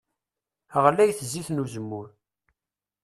Ɣlayet 0.83 1.19
zzit 1.27 1.49
n 1.51 1.61
uzemmur. 1.63 2.07